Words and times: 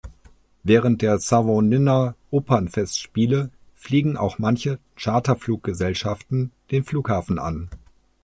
Während 0.63 1.03
der 1.03 1.19
Savonlinna-Opernfestspiele 1.19 3.51
fliegen 3.75 4.17
auch 4.17 4.39
manche 4.39 4.79
Charterfluggesellschaften 4.95 6.49
den 6.71 6.83
Flughafen 6.83 7.37
an. 7.37 7.69